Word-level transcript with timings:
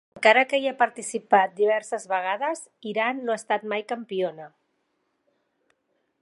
Encara 0.17 0.43
que 0.51 0.59
hi 0.61 0.63
ha 0.69 0.77
participat 0.77 1.53
diverses 1.59 2.07
vegades, 2.13 2.63
Iran 2.93 3.21
no 3.27 3.35
ha 3.35 3.39
estat 3.43 3.69
mai 3.75 3.85
campiona. 3.93 4.49